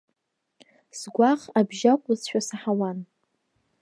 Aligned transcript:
Сгәаӷ 0.99 1.41
абжьы 1.59 1.87
акәызшәа 1.93 2.41
саҳауан. 2.47 2.99